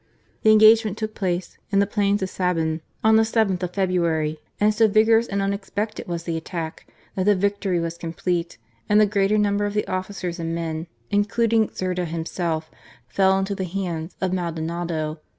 The 0.41 0.49
engagement 0.51 0.97
took 0.97 1.13
place 1.13 1.59
in 1.69 1.77
the 1.77 1.85
plains 1.85 2.23
of 2.23 2.29
Sabun, 2.31 2.81
on 3.03 3.17
the 3.17 3.21
7th 3.21 3.61
of 3.61 3.75
February, 3.75 4.39
and 4.59 4.73
so 4.73 4.87
vigorous 4.87 5.27
and 5.27 5.43
unexpected 5.43 6.07
was 6.07 6.23
the 6.23 6.35
attack 6.37 6.89
that 7.13 7.25
the 7.25 7.35
victory 7.35 7.79
was 7.79 7.99
complete, 7.99 8.57
and 8.89 8.99
the 8.99 9.05
greater 9.05 9.37
number 9.37 9.65
of 9.67 9.75
the 9.75 9.85
officers 9.87 10.39
and 10.39 10.55
men, 10.55 10.87
including 11.11 11.67
Zerda 11.69 12.05
himself, 12.05 12.71
fell 13.07 13.37
into 13.37 13.53
the 13.53 13.63
hands 13.65 14.15
of 14.21 14.33
Maldonado. 14.33 15.19